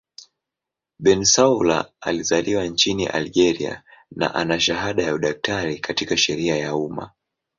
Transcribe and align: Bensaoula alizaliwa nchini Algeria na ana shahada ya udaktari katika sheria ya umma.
Bensaoula 0.99 1.89
alizaliwa 2.01 2.65
nchini 2.65 3.07
Algeria 3.07 3.83
na 4.11 4.35
ana 4.35 4.59
shahada 4.59 5.03
ya 5.03 5.13
udaktari 5.13 5.79
katika 5.79 6.17
sheria 6.17 6.55
ya 6.57 6.75
umma. 6.75 7.11